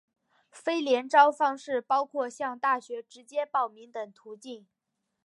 [0.49, 4.65] 非联招方式包括向大学直接报名等途径。